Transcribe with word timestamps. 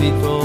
Deus 0.00 0.37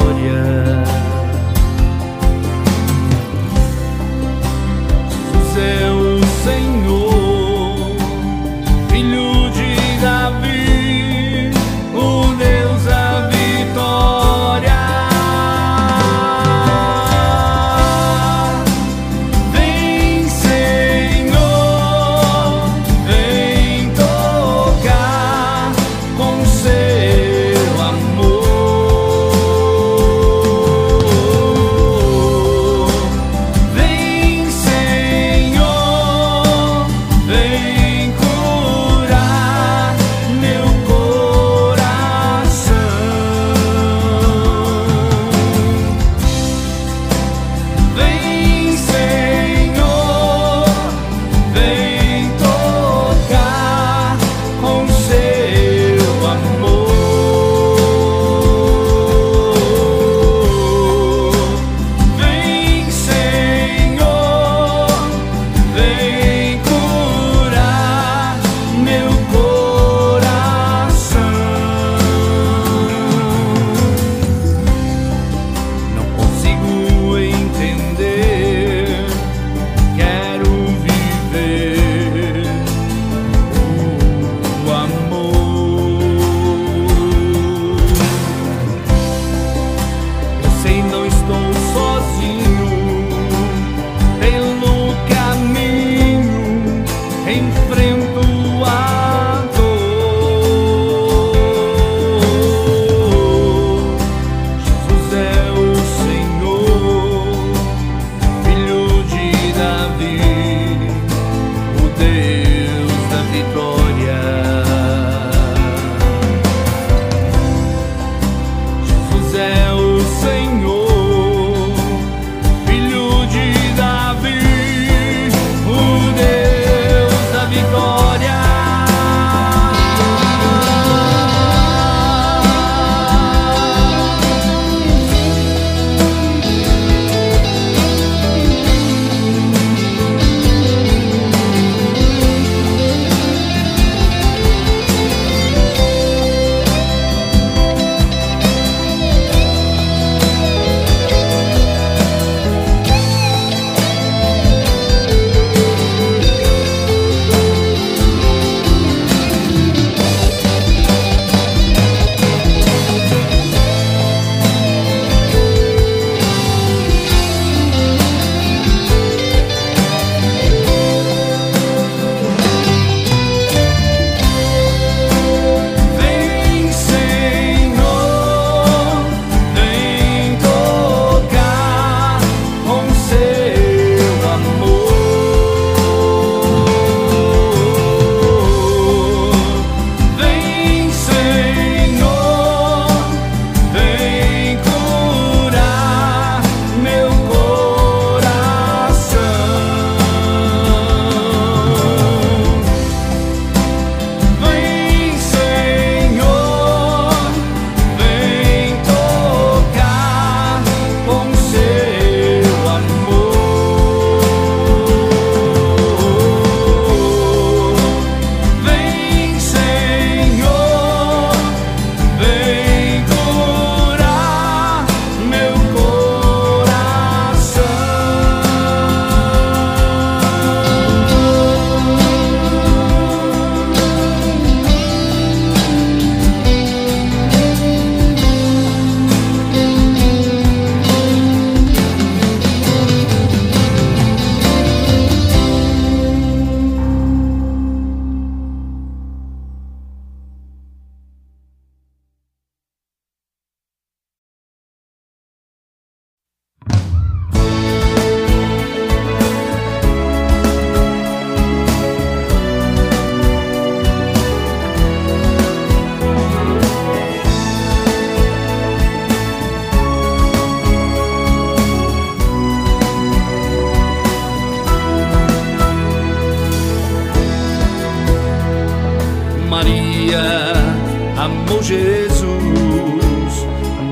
amou 281.48 281.62
Jesus, 281.62 282.28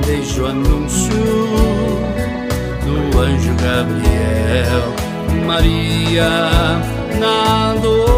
desde 0.05 0.41
o 0.41 0.47
anúncio 0.47 1.13
do 2.85 3.19
anjo 3.19 3.53
Gabriel, 3.61 4.93
Maria 5.45 6.29
na 7.19 7.75
dor. 7.81 8.10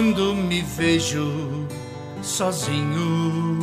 quando 0.00 0.34
me 0.34 0.62
vejo 0.62 1.66
sozinho. 2.22 3.58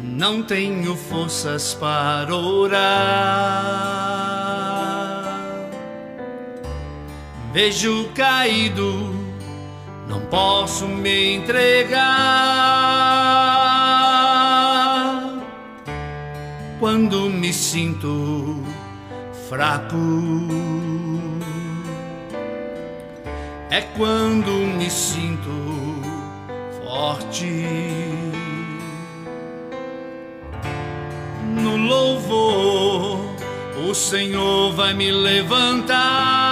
Não 0.00 0.44
tenho 0.44 0.94
forças 0.94 1.74
para 1.74 2.32
orar. 2.36 2.84
Vejo 7.52 8.08
caído, 8.14 9.12
não 10.08 10.20
posso 10.26 10.86
me 10.86 11.34
entregar. 11.34 11.98
Quando 16.78 17.28
me 17.28 17.52
sinto 17.52 18.62
fraco 19.48 20.83
é 23.74 23.80
quando 23.96 24.52
me 24.52 24.88
sinto 24.88 25.50
forte. 26.80 27.66
No 31.42 31.76
louvor, 31.76 33.18
o 33.88 33.92
Senhor 33.92 34.72
vai 34.74 34.94
me 34.94 35.10
levantar. 35.10 36.43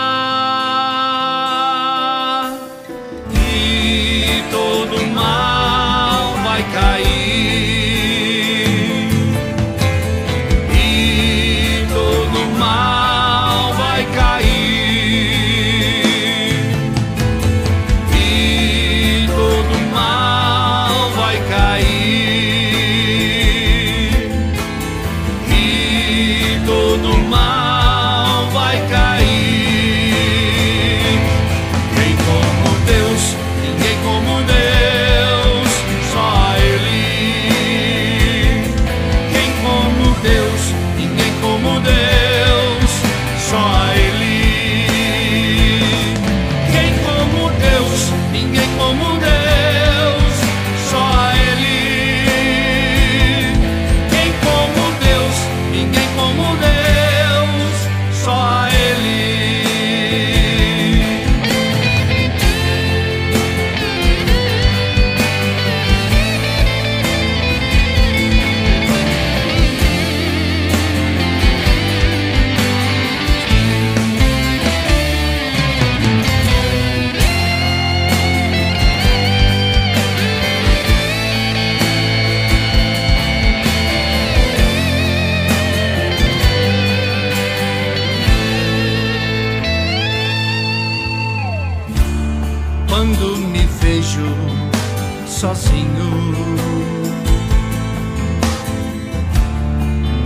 sozinho. 95.43 96.09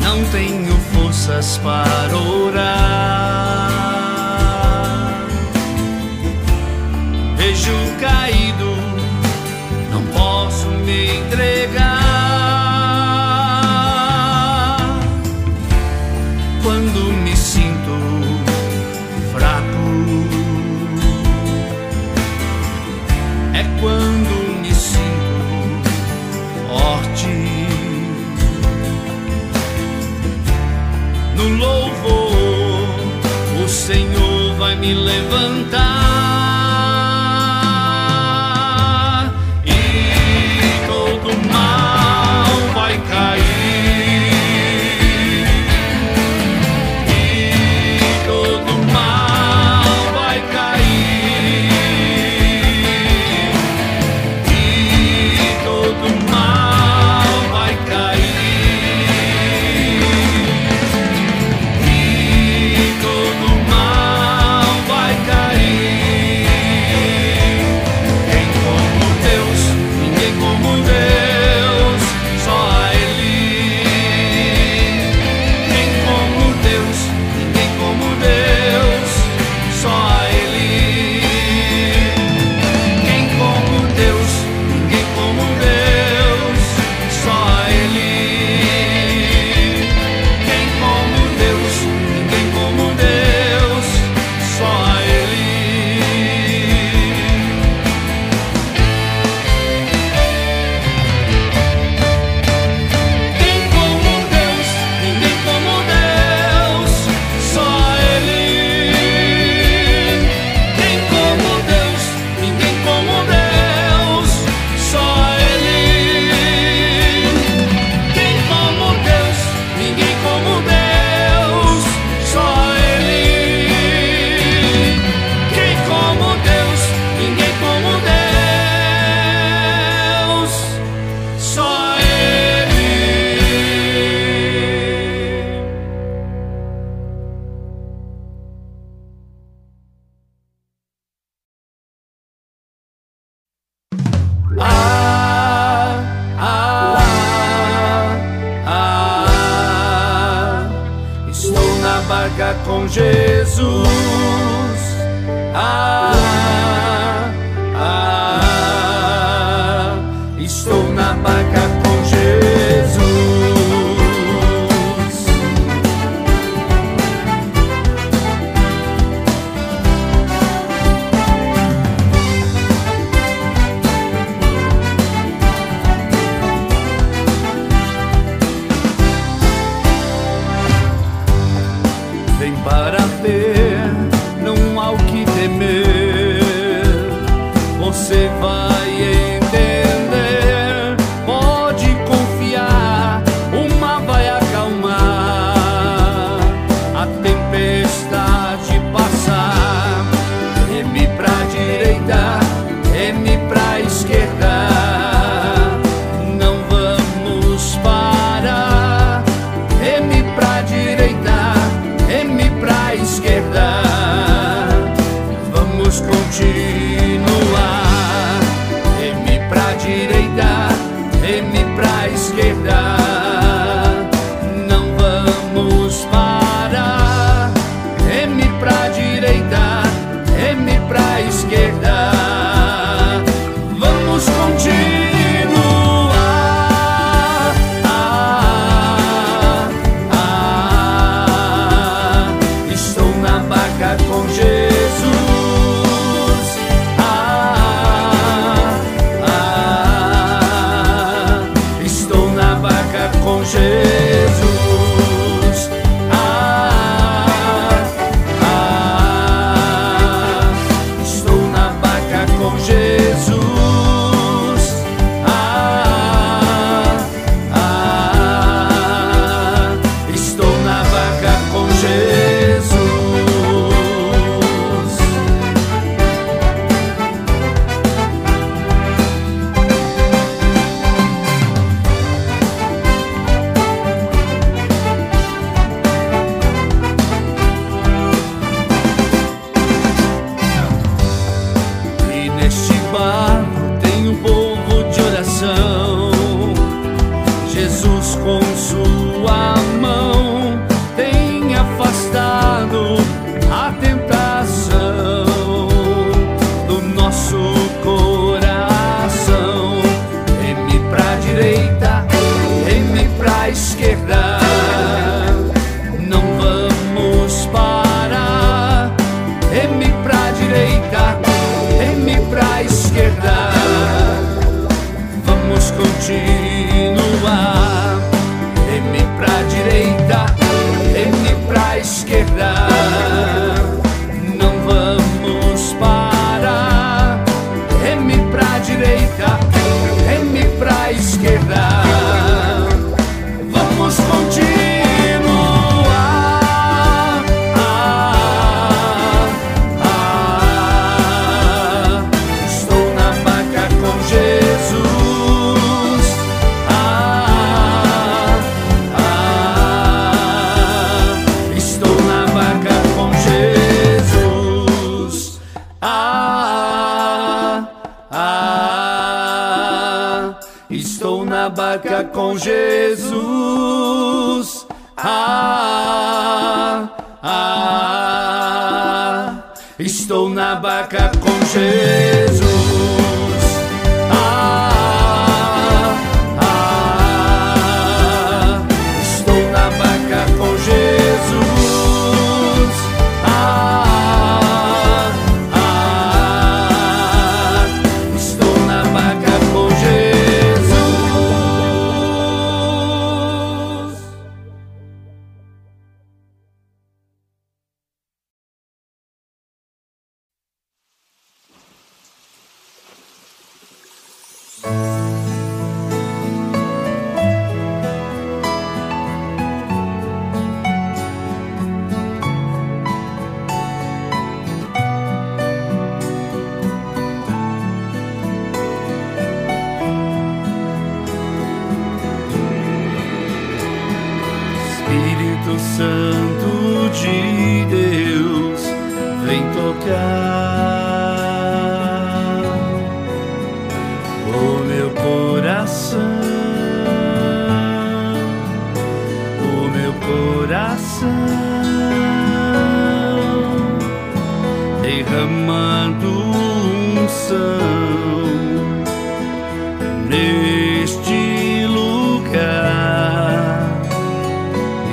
Não 0.02 0.23
tenho 0.30 0.76
forças 0.92 1.56
para 1.56 2.14
orar. 2.18 2.75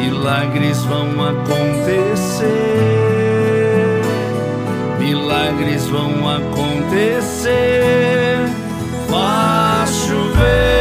milagres 0.04 0.84
vão 0.84 1.10
acontecer. 1.24 2.52
Milagres 5.00 5.88
vão 5.88 6.30
acontecer. 6.30 7.56
Faz 9.10 9.90
chover. 10.06 10.73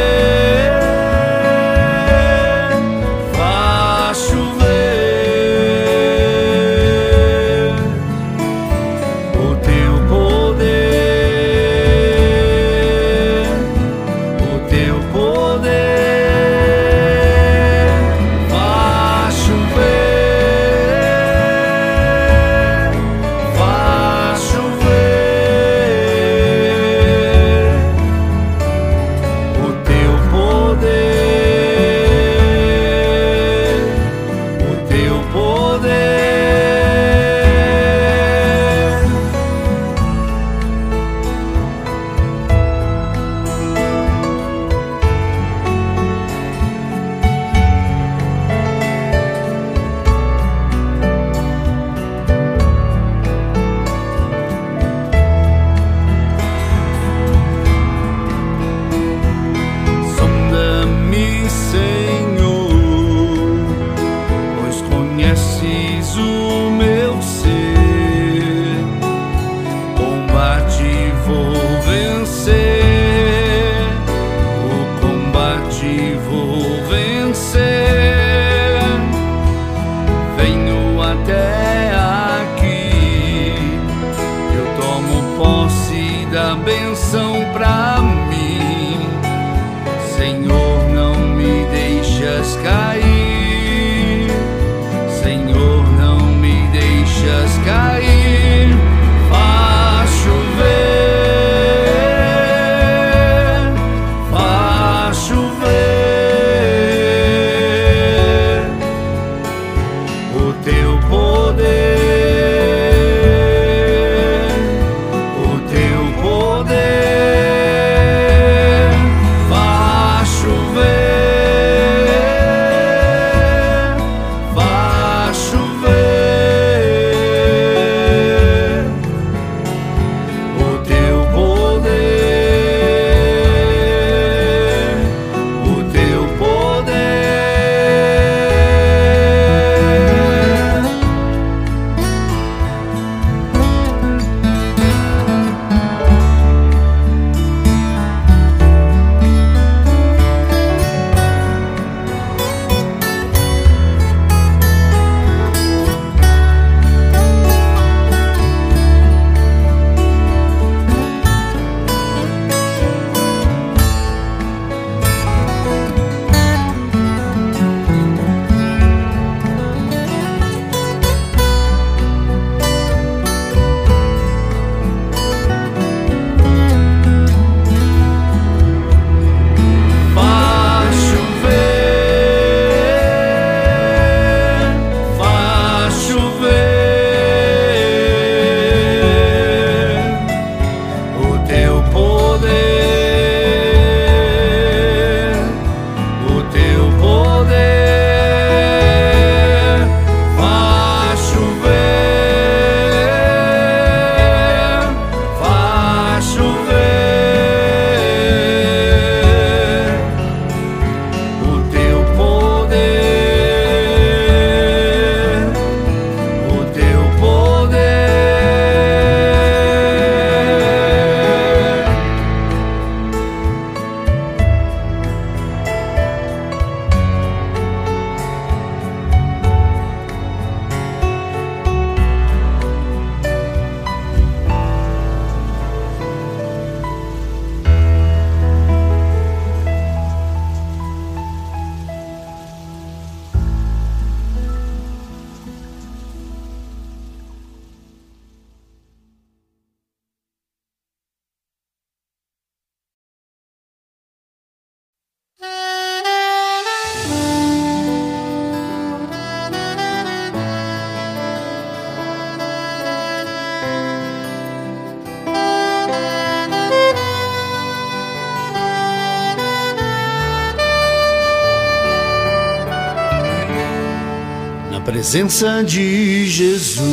presença 274.85 275.63
de 275.63 276.25
Jesus. 276.27 276.83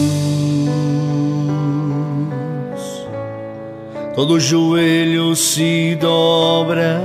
Todo 4.15 4.39
joelho 4.39 5.35
se 5.35 5.97
dobra 6.01 7.01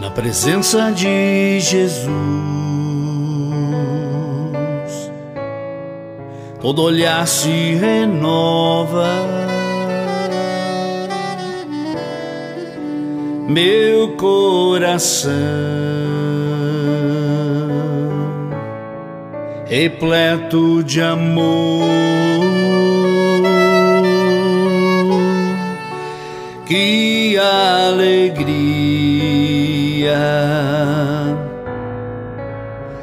na 0.00 0.10
presença 0.10 0.90
de 0.90 1.60
Jesus. 1.60 2.08
Todo 6.60 6.82
olhar 6.82 7.26
se 7.26 7.74
renova. 7.74 9.48
meu 13.48 14.14
coração. 14.16 15.30
repleto 19.68 20.82
de 20.82 21.00
amor. 21.02 21.84
Que 26.66 27.38
alegria 27.38 28.48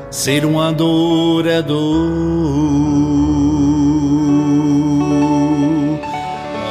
ser 0.09 0.45
um 0.45 0.59
adorador. 0.59 2.13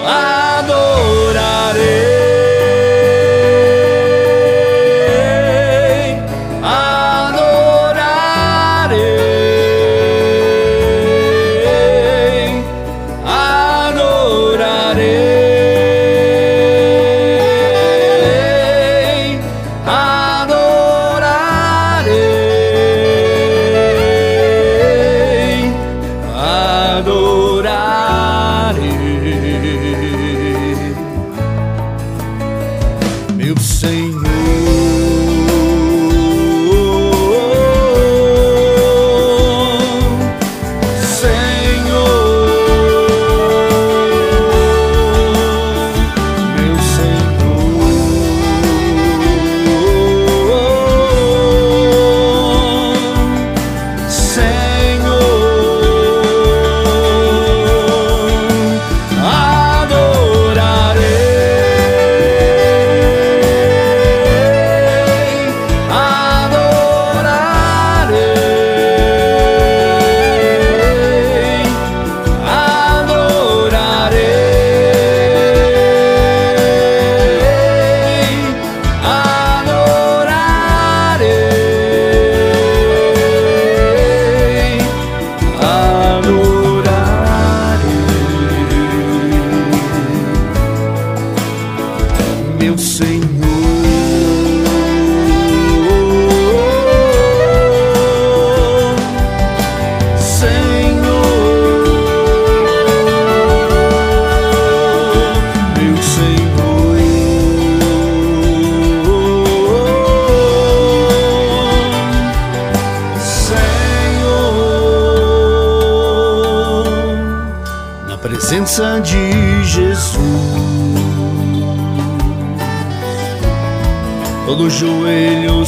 Adorador. 0.07 1.03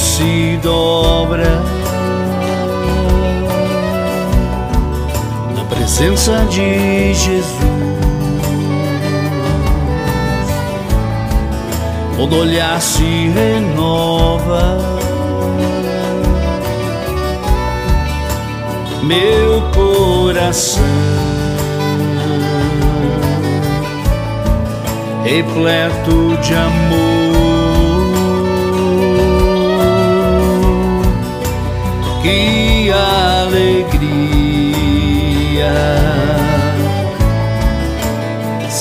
Se 0.07 0.59
dobra 0.63 1.63
na 5.55 5.65
presença 5.65 6.47
de 6.49 7.13
Jesus. 7.13 7.47
Todo 12.17 12.37
olhar 12.39 12.81
se 12.81 13.29
renova. 13.29 14.79
Meu 19.03 19.63
coração 19.73 20.83
repleto 25.25 26.37
de 26.41 26.55
amor. 26.55 27.16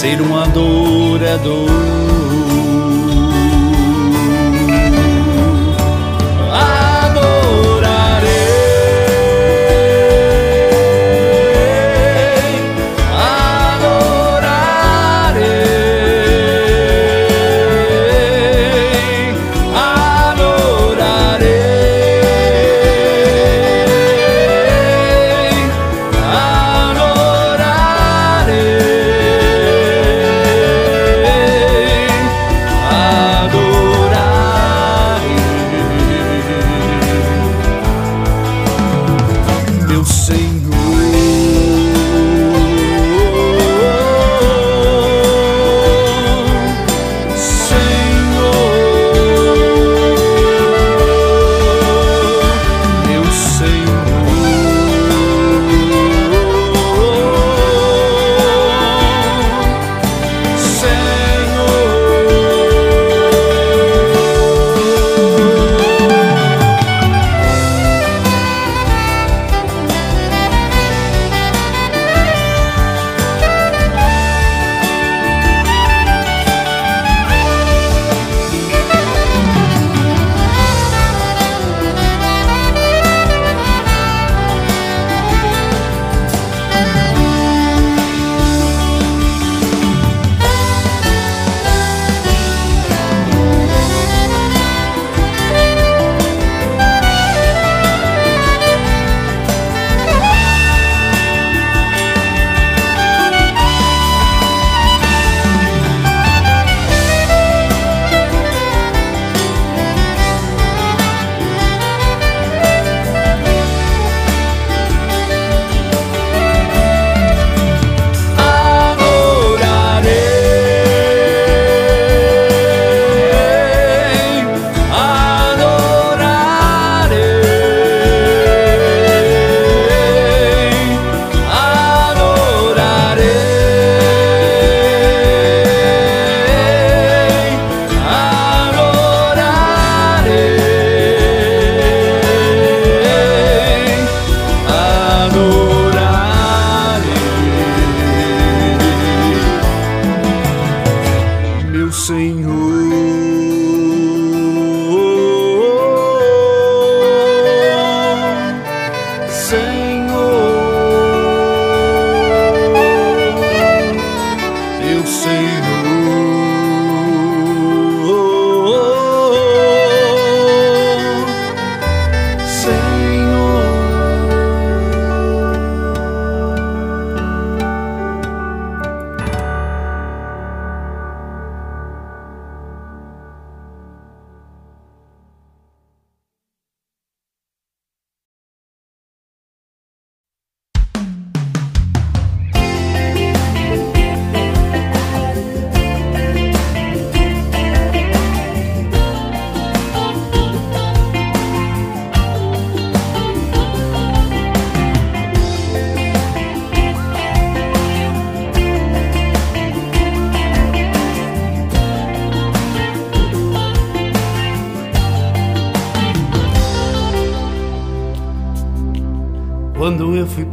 Ser 0.06 0.22
um 0.22 0.36
adorador. 0.36 2.05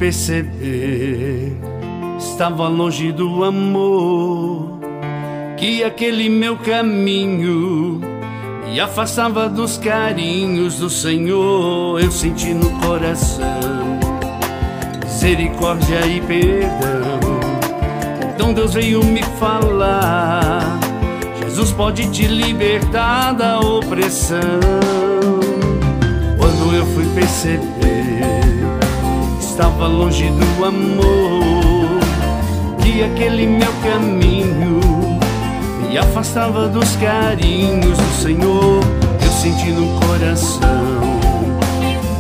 Perceber, 0.03 1.57
estava 2.19 2.67
longe 2.67 3.13
do 3.13 3.45
amor 3.45 4.81
que 5.57 5.85
aquele 5.85 6.29
meu 6.29 6.57
caminho 6.57 8.01
me 8.67 8.81
afastava 8.81 9.49
dos 9.49 9.79
carinhos 9.79 10.81
do 10.81 10.91
Senhor. 10.91 12.01
Eu 12.01 12.11
senti 12.11 12.53
no 12.53 12.69
coração 12.81 13.47
misericórdia 15.05 16.05
e 16.05 16.21
perdão. 16.23 17.21
Então 18.35 18.53
Deus 18.53 18.75
veio 18.75 19.05
me 19.05 19.23
falar: 19.39 20.81
Jesus 21.45 21.71
pode 21.71 22.11
te 22.11 22.27
libertar 22.27 23.35
da 23.35 23.61
opressão. 23.61 24.41
Quando 26.37 26.75
eu 26.75 26.85
fui 26.87 27.07
perceber, 27.15 27.72
estava 29.63 29.87
longe 29.87 30.29
do 30.29 30.65
amor, 30.65 32.01
que 32.83 33.05
aquele 33.05 33.47
meu 33.47 33.73
caminho 33.85 34.81
me 35.89 35.97
afastava 35.97 36.67
dos 36.67 36.97
carinhos 36.97 37.97
do 37.97 38.23
Senhor. 38.23 38.81
Eu 39.25 39.31
senti 39.31 39.71
no 39.71 40.01
coração 40.01 41.21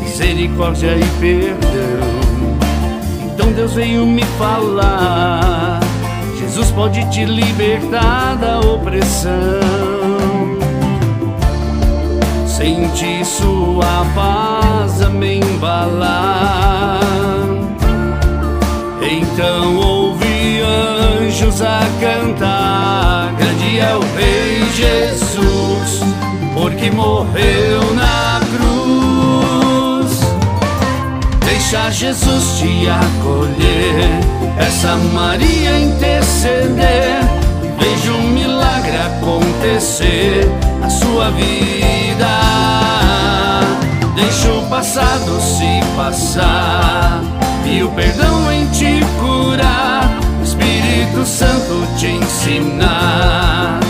misericórdia 0.00 0.96
e 0.96 1.04
perdão. 1.18 2.06
Então 3.24 3.52
Deus 3.52 3.72
veio 3.72 4.06
me 4.06 4.22
falar: 4.38 5.80
Jesus 6.38 6.70
pode 6.70 7.04
te 7.10 7.24
libertar 7.24 8.36
da 8.36 8.60
opressão. 8.60 9.32
Senti 12.46 13.24
sua 13.24 14.06
paz 14.14 15.02
a 15.02 15.10
me 15.10 15.40
embalar. 15.40 17.21
Então 19.14 19.76
ouvi 19.76 20.62
anjos 20.62 21.60
a 21.60 21.80
cantar: 22.00 23.34
Grande 23.36 23.78
é 23.78 23.94
o 23.94 24.00
Rei 24.16 24.64
Jesus, 24.74 26.00
porque 26.54 26.90
morreu 26.90 27.94
na 27.94 28.40
cruz. 28.56 30.18
Deixa 31.44 31.90
Jesus 31.90 32.58
te 32.58 32.88
acolher, 32.88 34.08
essa 34.56 34.96
Maria 35.12 35.78
interceder. 35.78 37.20
Veja 37.78 38.12
um 38.12 38.28
milagre 38.30 38.96
acontecer 38.96 40.48
na 40.80 40.88
sua 40.88 41.30
vida. 41.32 42.28
Deixa 44.14 44.52
o 44.54 44.66
passado 44.70 45.38
se 45.38 45.82
passar 45.96 47.20
e 47.66 47.82
o 47.82 47.90
perdão 47.90 48.51
O 50.40 50.42
Espírito 50.42 51.24
Santo 51.24 51.86
te 51.98 52.06
ensinar. 52.08 53.80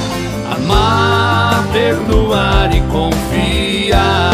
Amar, 0.51 1.65
perdoar 1.73 2.75
e 2.75 2.81
confiar. 2.93 4.32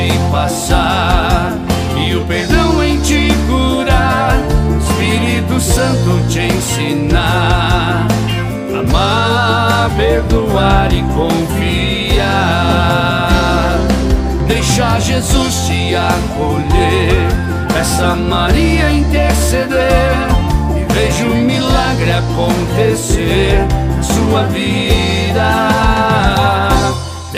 Se 0.00 0.18
passar 0.30 1.52
e 1.96 2.14
o 2.14 2.24
perdão 2.24 2.82
em 2.82 2.98
te 3.00 3.28
curar. 3.46 4.34
Espírito 4.80 5.60
Santo 5.60 6.26
te 6.28 6.40
ensinar. 6.40 8.06
Amar, 8.78 9.90
perdoar 9.96 10.92
e 10.92 11.02
confiar. 11.02 12.20
Deixa 14.46 14.98
Jesus 15.00 15.66
te 15.66 15.94
acolher, 15.94 17.28
essa 17.78 18.14
Maria 18.14 18.90
interceder. 18.92 20.14
E 20.76 20.92
veja 20.92 21.24
um 21.24 21.42
milagre 21.42 22.12
acontecer 22.12 23.66
na 23.96 24.02
sua 24.02 24.44
vida. 24.44 25.79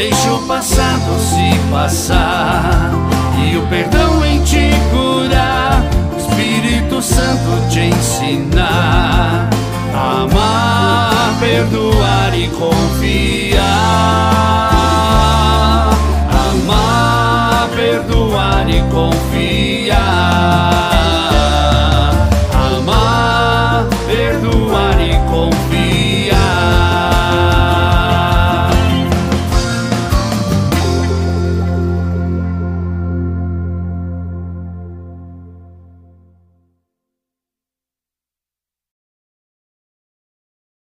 Deixa 0.02 0.32
o 0.32 0.42
passado 0.48 1.16
se 1.20 1.56
passar 1.70 2.90
e 3.38 3.56
o 3.56 3.64
perdão 3.68 4.26
em 4.26 4.42
ti 4.42 4.68
curar, 4.90 5.80
o 6.12 6.18
Espírito 6.18 7.00
Santo 7.00 7.68
te 7.70 7.82
ensinar 7.82 9.48
a 9.94 10.22
amar, 10.22 11.38
perdoar 11.38 12.36
e 12.36 12.48
confiar. 12.48 13.60
Amar, 16.50 17.68
perdoar 17.76 18.68
e 18.68 18.82
confiar. 18.90 19.81